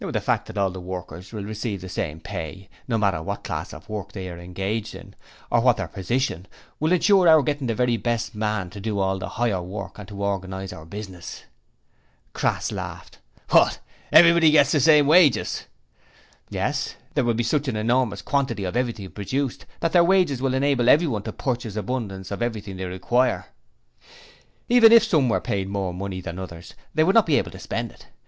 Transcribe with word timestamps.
'The 0.03 0.19
fact 0.19 0.47
that 0.47 0.57
all 0.57 0.71
workers 0.71 1.31
will 1.31 1.43
receive 1.43 1.79
the 1.79 1.87
same 1.87 2.19
pay, 2.19 2.67
no 2.87 2.97
matter 2.97 3.21
what 3.21 3.43
class 3.43 3.71
of 3.71 3.87
work 3.87 4.13
they 4.13 4.27
are 4.31 4.39
engaged 4.39 4.95
in, 4.95 5.13
or 5.51 5.61
what 5.61 5.77
their 5.77 5.87
position, 5.87 6.47
will 6.79 6.91
ensure 6.91 7.29
our 7.29 7.43
getting 7.43 7.67
the 7.67 7.75
very 7.75 7.97
best 7.97 8.33
man 8.33 8.71
to 8.71 8.79
do 8.81 8.97
all 8.97 9.19
the 9.19 9.29
higher 9.29 9.61
work 9.61 9.99
and 9.99 10.07
to 10.07 10.23
organize 10.23 10.73
our 10.73 10.85
business.' 10.85 11.43
Crass 12.33 12.71
laughed: 12.71 13.19
'What! 13.51 13.77
Everybody 14.11 14.47
to 14.47 14.51
get 14.53 14.65
the 14.69 14.79
same 14.79 15.05
wages?' 15.05 15.65
'Yes: 16.49 16.95
there 17.13 17.23
will 17.23 17.35
be 17.35 17.43
such 17.43 17.67
an 17.67 17.75
enormous 17.75 18.23
quantity 18.23 18.63
of 18.63 18.75
everything 18.75 19.11
produced, 19.11 19.67
that 19.81 19.91
their 19.91 20.03
wages 20.03 20.41
will 20.41 20.55
enable 20.55 20.89
everyone 20.89 21.21
to 21.21 21.31
purchase 21.31 21.75
abundance 21.75 22.31
of 22.31 22.41
everything 22.41 22.77
they 22.77 22.85
require. 22.85 23.45
Even 24.67 24.91
if 24.91 25.03
some 25.03 25.29
were 25.29 25.39
paid 25.39 25.67
more 25.69 25.93
than 25.93 26.39
others 26.39 26.73
they 26.95 27.03
would 27.03 27.13
not 27.13 27.27
be 27.27 27.37
able 27.37 27.51
to 27.51 27.59
spend 27.59 27.91
it. 27.91 28.07